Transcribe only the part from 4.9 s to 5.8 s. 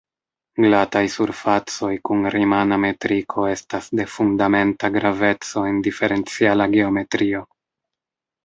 graveco